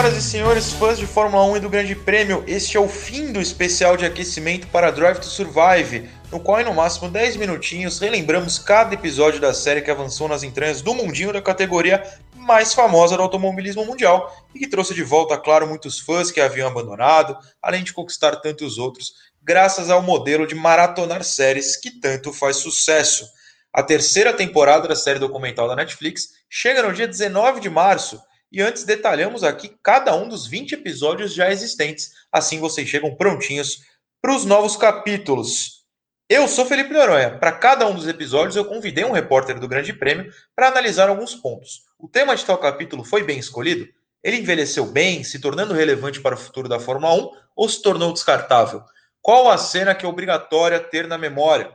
Senhoras 0.00 0.16
e 0.16 0.30
senhores, 0.30 0.72
fãs 0.72 0.98
de 0.98 1.06
Fórmula 1.06 1.44
1 1.44 1.56
e 1.58 1.60
do 1.60 1.68
Grande 1.68 1.94
Prêmio, 1.94 2.42
este 2.46 2.74
é 2.74 2.80
o 2.80 2.88
fim 2.88 3.30
do 3.34 3.38
especial 3.38 3.98
de 3.98 4.06
aquecimento 4.06 4.66
para 4.68 4.90
Drive 4.90 5.18
to 5.18 5.26
Survive, 5.26 6.08
no 6.32 6.40
qual 6.40 6.58
em 6.58 6.64
no 6.64 6.72
máximo 6.72 7.06
10 7.06 7.36
minutinhos 7.36 7.98
relembramos 7.98 8.58
cada 8.58 8.94
episódio 8.94 9.38
da 9.38 9.52
série 9.52 9.82
que 9.82 9.90
avançou 9.90 10.26
nas 10.26 10.42
entranhas 10.42 10.80
do 10.80 10.94
mundinho 10.94 11.34
da 11.34 11.42
categoria 11.42 12.02
mais 12.34 12.72
famosa 12.72 13.14
do 13.14 13.22
automobilismo 13.22 13.84
mundial 13.84 14.34
e 14.54 14.60
que 14.60 14.66
trouxe 14.66 14.94
de 14.94 15.02
volta, 15.02 15.36
claro, 15.36 15.66
muitos 15.66 16.00
fãs 16.00 16.30
que 16.30 16.40
haviam 16.40 16.68
abandonado, 16.68 17.36
além 17.60 17.84
de 17.84 17.92
conquistar 17.92 18.36
tantos 18.36 18.78
outros, 18.78 19.12
graças 19.42 19.90
ao 19.90 20.00
modelo 20.00 20.46
de 20.46 20.54
maratonar 20.54 21.22
séries 21.24 21.76
que 21.76 21.90
tanto 21.90 22.32
faz 22.32 22.56
sucesso. 22.56 23.28
A 23.70 23.82
terceira 23.82 24.32
temporada 24.32 24.88
da 24.88 24.96
série 24.96 25.18
documental 25.18 25.68
da 25.68 25.76
Netflix 25.76 26.30
chega 26.48 26.82
no 26.82 26.94
dia 26.94 27.06
19 27.06 27.60
de 27.60 27.68
março 27.68 28.18
e 28.52 28.60
antes 28.60 28.84
detalhamos 28.84 29.44
aqui 29.44 29.76
cada 29.82 30.14
um 30.14 30.28
dos 30.28 30.46
20 30.46 30.72
episódios 30.72 31.32
já 31.32 31.50
existentes. 31.50 32.10
Assim 32.32 32.58
vocês 32.58 32.88
chegam 32.88 33.14
prontinhos 33.14 33.82
para 34.20 34.34
os 34.34 34.44
novos 34.44 34.76
capítulos. 34.76 35.80
Eu 36.28 36.46
sou 36.46 36.66
Felipe 36.66 36.92
Noronha. 36.92 37.38
Para 37.38 37.52
cada 37.52 37.86
um 37.86 37.94
dos 37.94 38.06
episódios 38.06 38.56
eu 38.56 38.64
convidei 38.64 39.04
um 39.04 39.12
repórter 39.12 39.58
do 39.58 39.68
Grande 39.68 39.92
Prêmio 39.92 40.32
para 40.54 40.68
analisar 40.68 41.08
alguns 41.08 41.34
pontos. 41.34 41.82
O 41.98 42.08
tema 42.08 42.36
de 42.36 42.44
tal 42.44 42.58
capítulo 42.58 43.04
foi 43.04 43.22
bem 43.22 43.38
escolhido? 43.38 43.88
Ele 44.22 44.36
envelheceu 44.36 44.84
bem, 44.86 45.24
se 45.24 45.38
tornando 45.38 45.74
relevante 45.74 46.20
para 46.20 46.34
o 46.34 46.38
futuro 46.38 46.68
da 46.68 46.78
Fórmula 46.78 47.14
1 47.14 47.30
ou 47.56 47.68
se 47.68 47.80
tornou 47.80 48.12
descartável? 48.12 48.82
Qual 49.22 49.50
a 49.50 49.58
cena 49.58 49.94
que 49.94 50.04
é 50.04 50.08
obrigatória 50.08 50.78
ter 50.78 51.06
na 51.06 51.18
memória? 51.18 51.72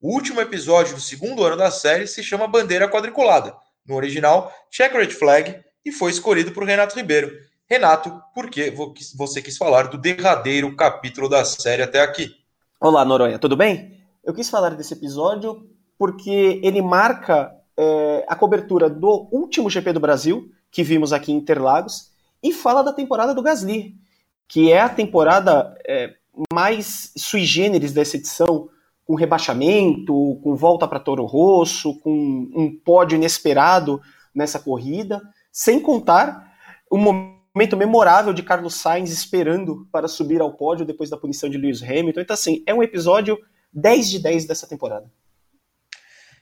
O 0.00 0.12
último 0.12 0.40
episódio 0.40 0.94
do 0.94 1.00
segundo 1.00 1.44
ano 1.44 1.56
da 1.56 1.70
série 1.70 2.06
se 2.06 2.22
chama 2.22 2.48
Bandeira 2.48 2.88
Quadriculada. 2.88 3.54
No 3.86 3.94
original, 3.94 4.52
Checkered 4.70 5.14
Flag, 5.14 5.62
e 5.84 5.90
foi 5.90 6.10
escolhido 6.10 6.52
por 6.52 6.64
Renato 6.64 6.96
Ribeiro. 6.96 7.30
Renato, 7.68 8.12
por 8.34 8.50
que 8.50 8.72
você 9.16 9.40
quis 9.40 9.56
falar 9.56 9.88
do 9.88 9.98
derradeiro 9.98 10.74
capítulo 10.76 11.28
da 11.28 11.44
série 11.44 11.82
até 11.82 12.00
aqui? 12.00 12.34
Olá, 12.80 13.04
Noronha, 13.04 13.38
tudo 13.38 13.56
bem? 13.56 13.98
Eu 14.24 14.34
quis 14.34 14.50
falar 14.50 14.70
desse 14.70 14.92
episódio 14.92 15.66
porque 15.98 16.60
ele 16.62 16.82
marca 16.82 17.52
é, 17.76 18.24
a 18.28 18.36
cobertura 18.36 18.90
do 18.90 19.28
último 19.32 19.70
GP 19.70 19.92
do 19.92 20.00
Brasil, 20.00 20.50
que 20.70 20.82
vimos 20.82 21.12
aqui 21.12 21.32
em 21.32 21.36
Interlagos, 21.36 22.10
e 22.42 22.52
fala 22.52 22.82
da 22.82 22.92
temporada 22.92 23.34
do 23.34 23.42
Gasly, 23.42 23.94
que 24.48 24.70
é 24.72 24.80
a 24.80 24.88
temporada 24.88 25.76
é, 25.86 26.14
mais 26.52 27.12
sui 27.16 27.44
generis 27.44 27.92
dessa 27.92 28.16
edição, 28.16 28.68
com 29.04 29.14
rebaixamento, 29.14 30.40
com 30.42 30.54
volta 30.54 30.86
para 30.86 31.00
Toro 31.00 31.24
Rosso, 31.24 31.98
com 32.00 32.10
um 32.54 32.78
pódio 32.84 33.16
inesperado 33.16 34.00
nessa 34.34 34.58
corrida. 34.58 35.20
Sem 35.52 35.78
contar 35.78 36.50
o 36.90 36.96
momento 36.96 37.76
memorável 37.76 38.32
de 38.32 38.42
Carlos 38.42 38.76
Sainz 38.76 39.12
esperando 39.12 39.86
para 39.92 40.08
subir 40.08 40.40
ao 40.40 40.54
pódio 40.54 40.86
depois 40.86 41.10
da 41.10 41.16
punição 41.16 41.50
de 41.50 41.58
Lewis 41.58 41.82
Hamilton. 41.82 42.20
Então, 42.22 42.34
assim, 42.34 42.62
é 42.66 42.72
um 42.72 42.82
episódio 42.82 43.38
10 43.72 44.10
de 44.10 44.18
10 44.18 44.46
dessa 44.46 44.66
temporada. 44.66 45.10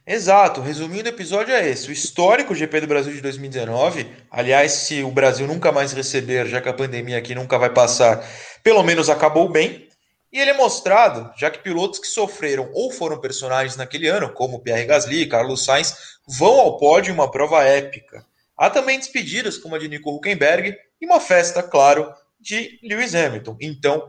Exato, 0.07 0.61
resumindo, 0.61 1.09
o 1.09 1.13
episódio 1.13 1.55
é 1.55 1.69
esse: 1.69 1.89
o 1.89 1.93
histórico 1.93 2.55
GP 2.55 2.81
do 2.81 2.87
Brasil 2.87 3.13
de 3.13 3.21
2019. 3.21 4.07
Aliás, 4.31 4.73
se 4.73 5.03
o 5.03 5.11
Brasil 5.11 5.47
nunca 5.47 5.71
mais 5.71 5.93
receber, 5.93 6.47
já 6.47 6.61
que 6.61 6.69
a 6.69 6.73
pandemia 6.73 7.19
aqui 7.19 7.35
nunca 7.35 7.59
vai 7.59 7.71
passar, 7.71 8.25
pelo 8.63 8.83
menos 8.83 9.11
acabou 9.11 9.49
bem. 9.49 9.89
E 10.33 10.39
ele 10.39 10.51
é 10.51 10.57
mostrado, 10.57 11.33
já 11.37 11.51
que 11.51 11.59
pilotos 11.59 11.99
que 11.99 12.07
sofreram 12.07 12.71
ou 12.73 12.93
foram 12.93 13.21
personagens 13.21 13.77
naquele 13.77 14.07
ano, 14.07 14.33
como 14.33 14.61
Pierre 14.61 14.87
Gasly, 14.87 15.27
Carlos 15.27 15.65
Sainz, 15.65 15.97
vão 16.27 16.61
ao 16.61 16.77
pódio 16.79 17.11
em 17.11 17.15
uma 17.15 17.29
prova 17.29 17.65
épica. 17.65 18.25
Há 18.61 18.69
também 18.69 18.99
despedidas, 18.99 19.57
como 19.57 19.75
a 19.75 19.79
de 19.79 19.89
Nico 19.89 20.15
Huckenberg, 20.15 20.77
e 21.01 21.07
uma 21.07 21.19
festa, 21.19 21.63
claro, 21.63 22.13
de 22.39 22.79
Lewis 22.83 23.15
Hamilton. 23.15 23.57
Então, 23.59 24.07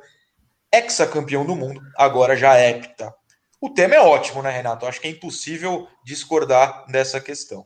ex-campeão 0.70 1.46
do 1.46 1.56
mundo, 1.56 1.80
agora 1.98 2.36
já 2.36 2.60
hepta. 2.60 3.16
O 3.62 3.70
tema 3.70 3.96
é 3.96 4.02
ótimo, 4.02 4.42
né, 4.42 4.50
Renato? 4.50 4.86
Acho 4.86 5.00
que 5.00 5.08
é 5.08 5.12
impossível 5.12 5.88
discordar 6.04 6.86
dessa 6.88 7.22
questão. 7.22 7.66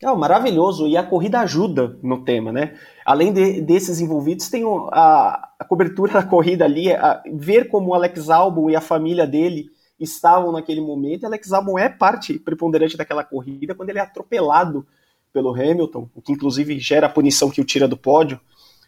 É 0.00 0.06
maravilhoso, 0.14 0.86
e 0.86 0.96
a 0.96 1.02
corrida 1.02 1.40
ajuda 1.40 1.98
no 2.00 2.24
tema, 2.24 2.52
né? 2.52 2.78
Além 3.04 3.32
de, 3.32 3.60
desses 3.60 3.98
envolvidos, 3.98 4.48
tem 4.48 4.62
a, 4.92 5.48
a, 5.58 5.64
cobertura 5.64 6.12
da 6.12 6.22
corrida 6.22 6.64
ali, 6.64 6.92
a, 6.92 7.24
ver 7.32 7.68
como 7.68 7.90
o 7.90 7.94
Alex 7.94 8.30
Albon 8.30 8.70
e 8.70 8.76
a 8.76 8.80
família 8.80 9.26
dele 9.26 9.66
estavam 9.98 10.52
naquele 10.52 10.80
momento. 10.80 11.26
Alex 11.26 11.52
Albon 11.52 11.76
é 11.76 11.88
parte 11.88 12.38
preponderante 12.38 12.96
daquela 12.96 13.24
corrida 13.24 13.74
quando 13.74 13.90
ele 13.90 13.98
é 13.98 14.02
atropelado 14.02 14.86
pelo 15.34 15.52
Hamilton, 15.52 16.08
o 16.14 16.22
que 16.22 16.32
inclusive 16.32 16.78
gera 16.78 17.08
a 17.08 17.10
punição 17.10 17.50
que 17.50 17.60
o 17.60 17.64
tira 17.64 17.88
do 17.88 17.96
pódio. 17.96 18.40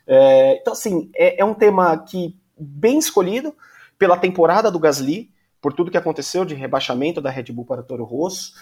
É, 0.06 0.58
então, 0.60 0.72
assim, 0.72 1.10
é, 1.16 1.40
é, 1.40 1.44
um 1.44 1.52
tema 1.52 1.98
que 1.98 2.36
bem 2.56 2.98
escolhido 2.98 3.52
pela 3.98 4.16
temporada 4.16 4.70
do 4.70 4.78
Gasly, 4.78 5.28
por 5.60 5.72
tudo 5.72 5.90
que 5.90 5.98
aconteceu 5.98 6.44
de 6.44 6.54
rebaixamento 6.54 7.20
da 7.20 7.30
Red 7.30 7.52
Bull 7.52 7.64
para 7.64 7.82
Toro 7.82 8.04
Rosso, 8.04 8.52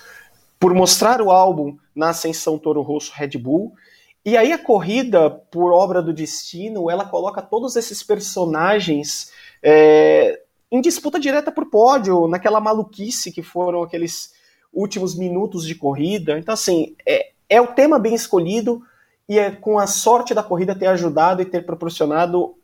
por 0.58 0.72
mostrar 0.72 1.20
o 1.20 1.30
álbum 1.30 1.76
na 1.94 2.08
ascensão 2.08 2.58
Toro 2.58 2.80
Rosso 2.80 3.12
Red 3.14 3.36
Bull. 3.36 3.74
E 4.24 4.34
aí 4.38 4.50
a 4.50 4.58
corrida, 4.58 5.28
por 5.28 5.70
obra 5.70 6.00
do 6.00 6.14
destino, 6.14 6.90
ela 6.90 7.04
coloca 7.04 7.42
todos 7.42 7.76
esses 7.76 8.02
personagens 8.02 9.30
é, 9.62 10.40
em 10.72 10.80
disputa 10.80 11.20
direta 11.20 11.52
por 11.52 11.68
pódio, 11.68 12.26
naquela 12.26 12.60
maluquice 12.60 13.30
que 13.30 13.42
foram 13.42 13.82
aqueles 13.82 14.32
últimos 14.72 15.14
minutos 15.14 15.66
de 15.66 15.74
corrida. 15.74 16.38
Então, 16.38 16.54
assim, 16.54 16.96
é, 17.06 17.33
é 17.48 17.60
o 17.60 17.68
tema 17.68 17.98
bem 17.98 18.14
escolhido 18.14 18.82
e 19.28 19.38
é 19.38 19.50
com 19.50 19.78
a 19.78 19.86
sorte 19.86 20.34
da 20.34 20.42
corrida 20.42 20.74
ter 20.74 20.86
ajudado 20.86 21.40
e 21.40 21.46
ter 21.46 21.64
proporcionado, 21.64 22.54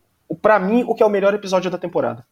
para 0.43 0.59
mim, 0.59 0.85
o 0.87 0.95
que 0.95 1.03
é 1.03 1.07
o 1.07 1.11
melhor 1.11 1.35
episódio 1.35 1.71
da 1.71 1.79
temporada. 1.79 2.25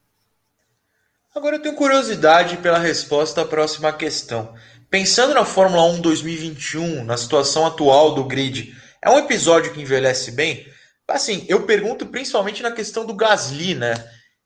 Agora 1.35 1.57
eu 1.57 1.63
tenho 1.63 1.75
curiosidade 1.75 2.57
pela 2.57 2.79
resposta 2.79 3.43
à 3.43 3.45
próxima 3.45 3.93
questão. 3.93 4.55
Pensando 4.91 5.35
na 5.35 5.45
Fórmula 5.45 5.85
1 5.85 6.01
2021, 6.01 7.05
na 7.05 7.17
situação 7.17 7.67
atual 7.67 8.15
do 8.15 8.25
grid, 8.25 8.75
é 9.03 9.11
um 9.11 9.19
episódio 9.19 9.73
que 9.73 9.81
envelhece 9.81 10.33
bem? 10.33 10.67
Assim, 11.07 11.45
eu 11.49 11.63
pergunto 11.63 12.07
principalmente 12.07 12.63
na 12.63 12.73
questão 12.73 13.07
do 13.07 13.15
Gasly, 13.15 13.75
né? 13.75 13.95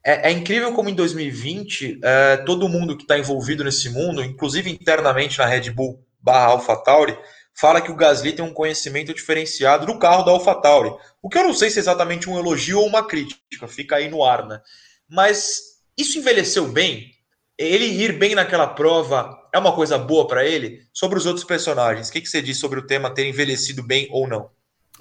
É, 0.04 0.28
é 0.28 0.32
incrível 0.32 0.72
como 0.72 0.88
em 0.88 0.94
2020 0.94 2.00
é, 2.02 2.36
todo 2.38 2.68
mundo 2.68 2.96
que 2.96 3.04
está 3.04 3.16
envolvido 3.16 3.62
nesse 3.62 3.88
mundo, 3.88 4.22
inclusive 4.22 4.70
internamente 4.70 5.38
na 5.38 5.46
Red 5.46 5.70
Bull 5.70 6.04
barra 6.20 6.46
AlphaTauri, 6.46 7.16
fala 7.54 7.80
que 7.80 7.90
o 7.90 7.96
Gasly 7.96 8.32
tem 8.32 8.44
um 8.44 8.52
conhecimento 8.52 9.14
diferenciado 9.14 9.86
do 9.86 9.98
carro 9.98 10.24
da 10.24 10.32
AlphaTauri. 10.32 10.94
O 11.22 11.28
que 11.28 11.38
eu 11.38 11.44
não 11.44 11.54
sei 11.54 11.70
se 11.70 11.78
é 11.78 11.80
exatamente 11.80 12.28
um 12.28 12.38
elogio 12.38 12.80
ou 12.80 12.86
uma 12.86 13.06
crítica, 13.06 13.68
fica 13.68 13.96
aí 13.96 14.08
no 14.08 14.24
ar, 14.24 14.46
né? 14.46 14.60
Mas 15.08 15.60
isso 15.96 16.18
envelheceu 16.18 16.68
bem? 16.68 17.10
Ele 17.58 17.84
ir 17.84 18.18
bem 18.18 18.34
naquela 18.34 18.66
prova 18.66 19.38
é 19.52 19.58
uma 19.58 19.74
coisa 19.74 19.98
boa 19.98 20.26
para 20.26 20.44
ele? 20.44 20.80
Sobre 20.92 21.18
os 21.18 21.26
outros 21.26 21.44
personagens, 21.44 22.08
o 22.08 22.12
que, 22.12 22.20
que 22.20 22.28
você 22.28 22.40
diz 22.40 22.58
sobre 22.58 22.80
o 22.80 22.86
tema 22.86 23.12
ter 23.12 23.28
envelhecido 23.28 23.82
bem 23.82 24.08
ou 24.10 24.26
não? 24.26 24.50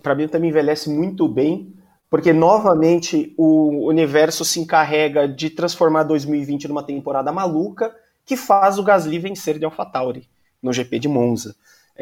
Para 0.03 0.15
mim 0.15 0.27
também 0.27 0.49
envelhece 0.49 0.89
muito 0.89 1.27
bem, 1.27 1.73
porque 2.09 2.33
novamente 2.33 3.33
o 3.37 3.87
universo 3.87 4.43
se 4.43 4.59
encarrega 4.59 5.27
de 5.27 5.49
transformar 5.49 6.03
2020 6.03 6.67
numa 6.67 6.83
temporada 6.83 7.31
maluca 7.31 7.95
que 8.25 8.35
faz 8.35 8.77
o 8.77 8.83
Gasly 8.83 9.17
vencer 9.17 9.57
de 9.57 9.65
AlphaTauri 9.65 10.29
no 10.61 10.73
GP 10.73 10.99
de 10.99 11.07
Monza. 11.07 11.55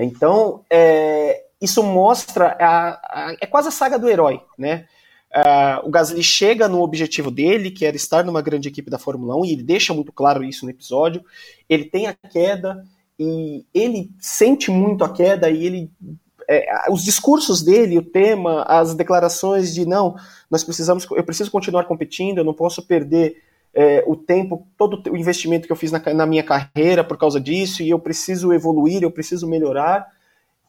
Então, 0.03 0.63
é, 0.69 1.43
isso 1.61 1.83
mostra, 1.83 2.55
a, 2.59 2.89
a, 3.03 3.35
é 3.41 3.45
quase 3.45 3.67
a 3.67 3.71
saga 3.71 3.99
do 3.99 4.09
herói, 4.09 4.41
né? 4.57 4.85
Uh, 5.31 5.87
o 5.87 5.91
Gasly 5.91 6.23
chega 6.23 6.67
no 6.67 6.81
objetivo 6.81 7.29
dele, 7.29 7.69
que 7.69 7.85
era 7.85 7.95
estar 7.95 8.23
numa 8.23 8.41
grande 8.41 8.67
equipe 8.67 8.89
da 8.89 8.97
Fórmula 8.97 9.35
1, 9.35 9.45
e 9.45 9.51
ele 9.51 9.63
deixa 9.63 9.93
muito 9.93 10.11
claro 10.11 10.43
isso 10.43 10.65
no 10.65 10.71
episódio. 10.71 11.23
Ele 11.67 11.85
tem 11.85 12.07
a 12.07 12.13
queda, 12.13 12.83
e 13.19 13.63
ele 13.74 14.09
sente 14.19 14.71
muito 14.71 15.03
a 15.03 15.13
queda, 15.13 15.50
e 15.50 15.65
ele. 15.65 15.91
É, 16.51 16.89
os 16.89 17.03
discursos 17.03 17.62
dele, 17.62 18.00
o 18.00 18.03
tema, 18.03 18.63
as 18.63 18.95
declarações 18.95 19.71
de 19.71 19.85
não, 19.85 20.15
nós 20.50 20.63
precisamos, 20.63 21.06
eu 21.12 21.24
preciso 21.24 21.51
continuar 21.51 21.83
competindo, 21.83 22.39
eu 22.39 22.44
não 22.44 22.56
posso 22.56 22.81
perder 22.81 23.38
é, 23.74 24.04
o 24.07 24.16
tempo, 24.16 24.68
todo 24.77 25.12
o 25.12 25.18
investimento 25.18 25.68
que 25.68 25.71
eu 25.71 25.75
fiz 25.75 25.92
na, 25.92 26.01
na, 26.13 26.25
minha 26.25 26.44
carreira 26.44 27.04
por 27.04 27.18
causa 27.18 27.39
disso, 27.39 27.83
e 27.83 27.89
eu 27.89 28.00
preciso 28.00 28.51
evoluir, 28.51 29.04
eu 29.04 29.12
preciso 29.12 29.48
melhorar. 29.48 30.07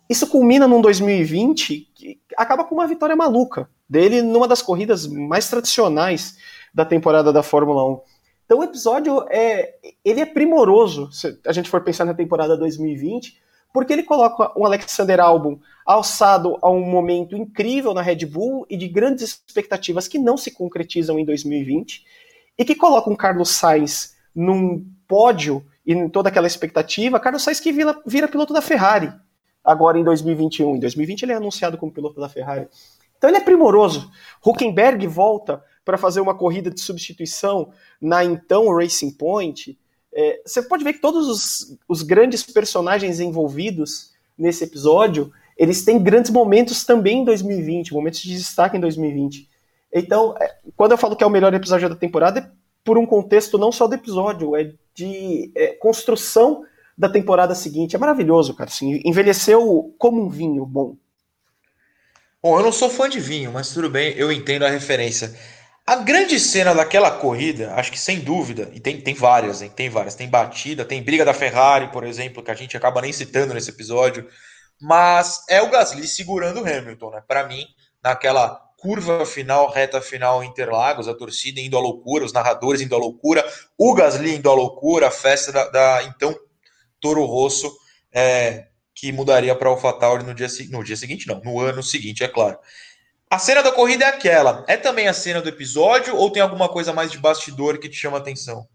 Isso 0.09 0.27
culmina 0.27 0.67
num 0.67 0.81
2020 0.81 1.89
que 1.95 2.21
acaba 2.37 2.65
com 2.65 2.75
uma 2.75 2.87
vitória 2.87 3.17
maluca 3.17 3.69
dele 3.89 4.23
numa 4.23 4.47
das 4.47 4.63
corridas 4.63 5.07
mais 5.07 5.49
tradicionais 5.49 6.37
da 6.75 6.85
temporada 6.85 7.33
da 7.33 7.43
Fórmula 7.43 7.85
1. 7.87 8.01
Então 8.45 8.59
o 8.59 8.65
episódio 8.65 9.25
é, 9.31 9.75
ele 10.05 10.21
é 10.21 10.27
primoroso, 10.27 11.11
se 11.13 11.39
a 11.47 11.53
gente 11.53 11.71
for 11.71 11.83
pensar 11.83 12.05
na 12.05 12.15
temporada 12.15 12.57
2020, 12.57 13.41
porque 13.73 13.93
ele 13.93 14.03
coloca 14.03 14.53
o 14.59 14.67
Alexander 14.67 15.21
Albon 15.21 15.59
alçado 15.87 16.59
a 16.61 16.69
um 16.69 16.81
momento 16.81 17.37
incrível 17.37 17.95
na 17.95 18.03
Red 18.03 18.27
Bull 18.27 18.67
e 18.69 18.77
de 18.77 18.89
grandes 18.89 19.43
expectativas 19.47 20.09
que 20.09 20.19
não 20.19 20.37
se 20.37 20.51
concretizam 20.51 21.19
em 21.19 21.25
2020 21.25 22.05
e 22.61 22.65
que 22.65 22.75
coloca 22.75 23.09
um 23.09 23.17
Carlos 23.17 23.49
Sainz 23.49 24.15
num 24.35 24.87
pódio 25.09 25.65
e 25.85 25.95
em 25.95 26.11
toda 26.11 26.29
aquela 26.29 26.47
expectativa, 26.47 27.19
Carlos 27.19 27.43
Sainz 27.43 27.59
que 27.59 27.73
vira, 27.73 27.99
vira 28.07 28.29
piloto 28.29 28.53
da 28.53 28.61
Ferrari 28.61 29.11
agora 29.65 29.99
em 29.99 30.05
2021. 30.05 30.77
Em 30.77 30.79
2020 30.79 31.23
ele 31.23 31.33
é 31.33 31.37
anunciado 31.37 31.79
como 31.79 31.91
piloto 31.91 32.21
da 32.21 32.29
Ferrari. 32.29 32.69
Então 33.17 33.31
ele 33.31 33.39
é 33.39 33.41
primoroso. 33.41 34.11
Huckenberg 34.45 35.07
volta 35.07 35.65
para 35.87 35.97
fazer 35.97 36.21
uma 36.21 36.35
corrida 36.35 36.71
de 36.71 36.83
substituição 36.83 37.73
na 37.99 38.23
então 38.23 38.69
Racing 38.77 39.13
Point. 39.13 39.79
É, 40.13 40.43
você 40.45 40.61
pode 40.61 40.85
ver 40.85 40.93
que 40.93 41.01
todos 41.01 41.29
os, 41.29 41.79
os 41.89 42.03
grandes 42.03 42.43
personagens 42.43 43.21
envolvidos 43.21 44.11
nesse 44.37 44.65
episódio, 44.65 45.33
eles 45.57 45.83
têm 45.83 45.99
grandes 45.99 46.31
momentos 46.31 46.85
também 46.85 47.21
em 47.21 47.25
2020, 47.25 47.95
momentos 47.95 48.21
de 48.21 48.37
destaque 48.37 48.77
em 48.77 48.81
2020. 48.81 49.49
Então, 49.93 50.35
é, 50.41 50.57
quando 50.77 50.93
eu 50.93 50.99
falo 50.99 51.17
que 51.17 51.25
é 51.25 51.27
o 51.27 51.31
melhor 51.31 51.53
episódio 51.53 51.89
da 51.89 51.97
temporada, 51.97 52.41
é 52.41 52.51
por 52.85 52.97
um 52.97 53.07
contexto 53.07 53.59
não 53.59 53.73
só 53.73 53.87
do 53.87 53.95
episódio, 53.95 54.57
é 54.57 54.73
de 54.95 55.53
é, 55.55 55.69
construção 55.75 56.65
da 56.97 57.09
temporada 57.09 57.55
seguinte. 57.55 57.97
É 57.97 57.99
maravilhoso, 57.99 58.55
cara. 58.55 58.71
Assim, 58.71 59.01
envelheceu 59.05 59.95
como 59.99 60.23
um 60.23 60.29
vinho 60.29 60.65
bom. 60.67 60.97
Bom, 62.43 62.59
eu 62.59 62.63
não 62.63 62.73
sou 62.73 62.89
fã 62.89 63.09
de 63.09 63.21
vinho, 63.21 63.53
mas 63.53 63.73
tudo 63.73 63.91
bem, 63.91 64.15
eu 64.17 64.33
entendo 64.33 64.65
a 64.65 64.71
referência. 64.71 65.37
A 65.87 65.97
grande 65.97 66.39
cena 66.39 66.75
daquela 66.75 67.11
corrida, 67.11 67.75
acho 67.75 67.91
que 67.91 67.99
sem 67.99 68.21
dúvida, 68.21 68.71
e 68.73 68.81
tem, 68.81 69.01
tem 69.01 69.13
várias, 69.13 69.61
hein? 69.61 69.71
tem 69.75 69.91
várias, 69.91 70.15
tem 70.15 70.29
batida, 70.29 70.85
tem 70.85 71.03
briga 71.03 71.25
da 71.25 71.35
Ferrari, 71.35 71.89
por 71.89 72.05
exemplo, 72.05 72.43
que 72.43 72.51
a 72.51 72.55
gente 72.55 72.77
acaba 72.77 73.03
nem 73.03 73.13
citando 73.13 73.53
nesse 73.53 73.71
episódio, 73.71 74.27
mas 74.81 75.45
é 75.49 75.61
o 75.61 75.69
Gasly 75.69 76.07
segurando 76.07 76.63
o 76.63 76.67
Hamilton, 76.67 77.11
né? 77.11 77.23
Para 77.27 77.47
mim, 77.47 77.67
naquela 78.03 78.70
curva 78.81 79.27
final, 79.27 79.71
reta 79.71 80.01
final 80.01 80.43
Interlagos, 80.43 81.07
a 81.07 81.15
torcida 81.15 81.61
indo 81.61 81.77
à 81.77 81.81
loucura, 81.81 82.25
os 82.25 82.33
narradores 82.33 82.81
indo 82.81 82.95
à 82.95 82.99
loucura, 82.99 83.45
o 83.79 83.95
Gasly 83.95 84.37
indo 84.37 84.51
à 84.51 84.55
loucura, 84.55 85.09
a 85.09 85.11
festa 85.11 85.53
da, 85.53 85.69
da 85.69 86.03
então 86.05 86.35
Toro 86.99 87.25
Rosso, 87.25 87.71
é, 88.13 88.69
que 88.95 89.13
mudaria 89.13 89.55
para 89.55 89.69
AlphaTauri 89.69 90.25
no 90.25 90.35
dia, 90.35 90.49
no 90.71 90.83
dia 90.83 90.97
seguinte, 90.97 91.29
não, 91.29 91.41
no 91.41 91.61
ano 91.61 91.83
seguinte, 91.83 92.25
é 92.25 92.29
claro. 92.29 92.59
A 93.31 93.39
cena 93.39 93.63
da 93.63 93.71
corrida 93.71 94.05
é 94.05 94.09
aquela. 94.09 94.65
É 94.67 94.77
também 94.77 95.07
a 95.07 95.13
cena 95.13 95.41
do 95.41 95.49
episódio 95.49 96.17
ou 96.17 96.31
tem 96.31 96.43
alguma 96.43 96.69
coisa 96.69 96.93
mais 96.93 97.13
de 97.13 97.19
bastidor 97.19 97.79
que 97.79 97.89
te 97.89 97.97
chama 97.97 98.17
a 98.17 98.21
atenção? 98.21 98.67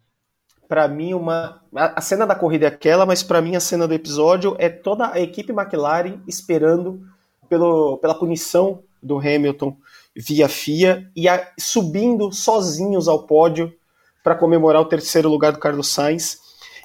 Para 0.68 0.88
mim, 0.88 1.14
uma 1.14 1.62
a 1.76 2.00
cena 2.00 2.26
da 2.26 2.36
corrida 2.36 2.66
é 2.66 2.70
aquela, 2.70 3.06
mas 3.06 3.22
para 3.22 3.42
mim 3.42 3.56
a 3.56 3.60
cena 3.60 3.88
do 3.88 3.94
episódio 3.94 4.56
é 4.58 4.70
toda 4.70 5.12
a 5.12 5.20
equipe 5.20 5.52
McLaren 5.52 6.22
esperando 6.26 7.02
pelo, 7.50 7.98
pela 7.98 8.18
punição 8.18 8.84
do 9.06 9.20
Hamilton 9.20 9.78
via 10.16 10.48
FIA 10.48 11.10
e 11.16 11.28
a, 11.28 11.52
subindo 11.58 12.32
sozinhos 12.32 13.08
ao 13.08 13.26
pódio 13.26 13.74
para 14.24 14.36
comemorar 14.36 14.82
o 14.82 14.86
terceiro 14.86 15.30
lugar 15.30 15.52
do 15.52 15.60
Carlos 15.60 15.90
Sainz. 15.90 16.40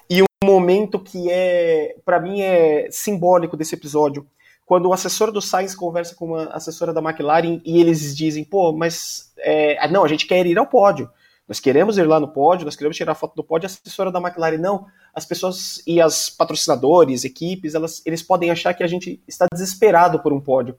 E 0.09 0.21
um 0.21 0.25
momento 0.45 0.99
que 0.99 1.31
é, 1.31 1.95
para 2.05 2.19
mim, 2.19 2.41
é 2.41 2.89
simbólico 2.91 3.55
desse 3.57 3.73
episódio, 3.73 4.27
quando 4.65 4.87
o 4.87 4.93
assessor 4.93 5.31
do 5.31 5.41
Sainz 5.41 5.73
conversa 5.73 6.13
com 6.15 6.27
uma 6.27 6.45
assessora 6.45 6.93
da 6.93 7.01
McLaren 7.01 7.59
e 7.65 7.79
eles 7.79 8.15
dizem, 8.15 8.43
pô, 8.43 8.71
mas 8.71 9.33
é, 9.39 9.87
não, 9.89 10.03
a 10.03 10.07
gente 10.07 10.27
quer 10.27 10.45
ir 10.45 10.57
ao 10.57 10.67
pódio. 10.67 11.09
Nós 11.47 11.59
queremos 11.59 11.97
ir 11.97 12.07
lá 12.07 12.19
no 12.19 12.29
pódio, 12.29 12.63
nós 12.63 12.75
queremos 12.75 12.95
tirar 12.95 13.15
foto 13.15 13.35
do 13.35 13.43
pódio. 13.43 13.67
A 13.67 13.71
assessora 13.71 14.11
da 14.11 14.19
McLaren, 14.19 14.57
não. 14.57 14.85
As 15.13 15.25
pessoas 15.25 15.81
e 15.85 15.99
as 15.99 16.29
patrocinadores, 16.29 17.25
equipes, 17.25 17.75
elas, 17.75 18.01
eles 18.05 18.21
podem 18.21 18.49
achar 18.49 18.73
que 18.73 18.83
a 18.83 18.87
gente 18.87 19.21
está 19.27 19.47
desesperado 19.51 20.19
por 20.19 20.31
um 20.31 20.39
pódio 20.39 20.77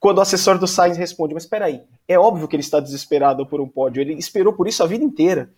quando 0.00 0.18
o 0.18 0.20
assessor 0.22 0.58
do 0.58 0.66
Sainz 0.66 0.96
responde: 0.96 1.34
Mas 1.34 1.44
espera 1.44 1.66
aí, 1.66 1.82
é 2.08 2.18
óbvio 2.18 2.48
que 2.48 2.56
ele 2.56 2.62
está 2.62 2.80
desesperado 2.80 3.46
por 3.46 3.60
um 3.60 3.68
pódio, 3.68 4.00
ele 4.00 4.14
esperou 4.14 4.54
por 4.54 4.66
isso 4.66 4.82
a 4.82 4.86
vida 4.86 5.04
inteira. 5.04 5.50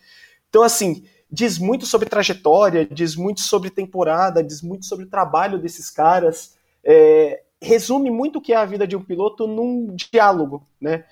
Então, 0.50 0.62
assim, 0.62 1.04
diz 1.30 1.58
muito 1.58 1.86
sobre 1.86 2.08
trajetória, 2.08 2.84
diz 2.84 3.14
muito 3.16 3.40
sobre 3.40 3.70
temporada, 3.70 4.42
diz 4.42 4.60
muito 4.60 4.84
sobre 4.84 5.06
o 5.06 5.08
trabalho 5.08 5.58
desses 5.58 5.88
caras, 5.88 6.56
é, 6.84 7.42
resume 7.60 8.10
muito 8.10 8.38
o 8.38 8.42
que 8.42 8.52
é 8.52 8.56
a 8.56 8.66
vida 8.66 8.86
de 8.86 8.96
um 8.96 9.02
piloto 9.02 9.46
num 9.46 9.94
diálogo, 9.94 10.66
né? 10.80 11.04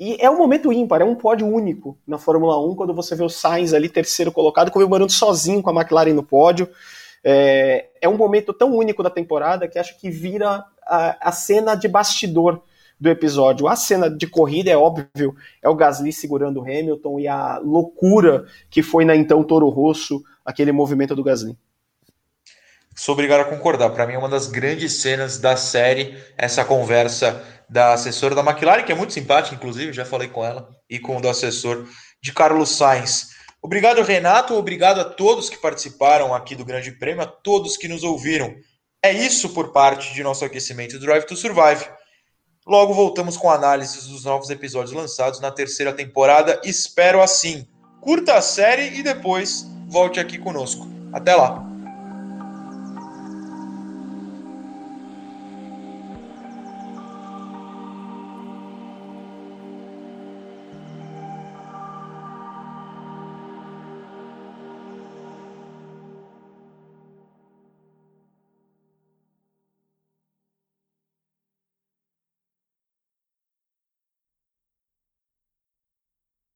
E 0.00 0.16
é 0.20 0.30
um 0.30 0.38
momento 0.38 0.72
ímpar, 0.72 1.00
é 1.00 1.04
um 1.04 1.16
pódio 1.16 1.44
único 1.44 1.98
na 2.06 2.18
Fórmula 2.18 2.64
1, 2.64 2.76
quando 2.76 2.94
você 2.94 3.16
vê 3.16 3.24
o 3.24 3.28
Sainz 3.28 3.74
ali, 3.74 3.88
terceiro 3.88 4.30
colocado, 4.30 4.70
comemorando 4.70 5.10
sozinho 5.10 5.60
com 5.60 5.70
a 5.70 5.74
McLaren 5.74 6.14
no 6.14 6.22
pódio. 6.22 6.68
É, 7.24 7.88
é 8.00 8.08
um 8.08 8.16
momento 8.16 8.52
tão 8.52 8.72
único 8.72 9.02
da 9.02 9.10
temporada 9.10 9.66
que 9.66 9.76
acho 9.76 9.98
que 9.98 10.08
vira 10.08 10.64
a, 10.86 11.28
a 11.28 11.32
cena 11.32 11.74
de 11.74 11.88
bastidor 11.88 12.62
do 13.00 13.08
episódio. 13.08 13.68
A 13.68 13.76
cena 13.76 14.10
de 14.10 14.26
corrida 14.26 14.70
é 14.70 14.76
óbvio, 14.76 15.34
é 15.62 15.68
o 15.68 15.74
Gasly 15.74 16.12
segurando 16.12 16.60
o 16.60 16.62
Hamilton 16.62 17.20
e 17.20 17.28
a 17.28 17.58
loucura 17.58 18.46
que 18.70 18.82
foi 18.82 19.04
na 19.04 19.14
então 19.14 19.44
Toro 19.44 19.68
Rosso, 19.68 20.22
aquele 20.44 20.72
movimento 20.72 21.14
do 21.14 21.22
Gasly. 21.22 21.56
Sou 22.94 23.12
obrigado 23.12 23.42
a 23.42 23.44
concordar. 23.44 23.90
Para 23.90 24.06
mim 24.06 24.14
é 24.14 24.18
uma 24.18 24.28
das 24.28 24.48
grandes 24.48 24.94
cenas 24.94 25.38
da 25.38 25.56
série 25.56 26.18
essa 26.36 26.64
conversa 26.64 27.40
da 27.68 27.92
assessora 27.92 28.34
da 28.34 28.42
McLaren, 28.42 28.82
que 28.82 28.90
é 28.90 28.94
muito 28.94 29.12
simpática, 29.12 29.54
inclusive, 29.54 29.92
já 29.92 30.04
falei 30.04 30.28
com 30.28 30.44
ela, 30.44 30.68
e 30.90 30.98
com 30.98 31.16
o 31.16 31.20
do 31.20 31.28
assessor 31.28 31.86
de 32.20 32.32
Carlos 32.32 32.70
Sainz. 32.70 33.28
Obrigado, 33.62 34.02
Renato. 34.02 34.54
Obrigado 34.54 35.00
a 35.00 35.04
todos 35.04 35.50
que 35.50 35.58
participaram 35.58 36.34
aqui 36.34 36.56
do 36.56 36.64
Grande 36.64 36.90
Prêmio, 36.92 37.22
a 37.22 37.26
todos 37.26 37.76
que 37.76 37.86
nos 37.86 38.02
ouviram. 38.02 38.54
É 39.00 39.12
isso 39.12 39.50
por 39.50 39.70
parte 39.72 40.12
de 40.12 40.22
nosso 40.22 40.44
aquecimento 40.44 40.98
Drive 40.98 41.24
to 41.24 41.36
Survive. 41.36 41.84
Logo 42.68 42.92
voltamos 42.92 43.38
com 43.38 43.50
análises 43.50 44.06
dos 44.06 44.24
novos 44.24 44.50
episódios 44.50 44.92
lançados 44.92 45.40
na 45.40 45.50
terceira 45.50 45.90
temporada. 45.90 46.60
Espero 46.62 47.22
assim. 47.22 47.66
Curta 47.98 48.34
a 48.34 48.42
série 48.42 48.98
e 48.98 49.02
depois 49.02 49.66
volte 49.88 50.20
aqui 50.20 50.36
conosco. 50.36 50.86
Até 51.10 51.34
lá! 51.34 51.67